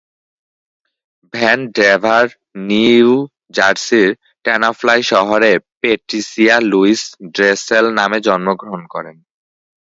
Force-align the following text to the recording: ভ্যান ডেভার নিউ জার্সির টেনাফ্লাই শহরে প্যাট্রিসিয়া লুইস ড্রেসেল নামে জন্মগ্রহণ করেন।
ভ্যান 1.33 1.59
ডেভার 1.77 2.25
নিউ 2.69 3.11
জার্সির 3.55 4.09
টেনাফ্লাই 4.45 5.01
শহরে 5.03 5.51
প্যাট্রিসিয়া 5.81 6.55
লুইস 6.71 7.01
ড্রেসেল 7.35 7.85
নামে 7.97 8.19
জন্মগ্রহণ 8.27 8.81
করেন। 8.93 9.17